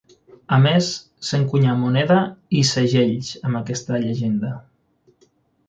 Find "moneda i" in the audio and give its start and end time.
1.83-2.65